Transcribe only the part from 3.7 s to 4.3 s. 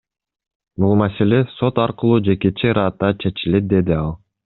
деди ал.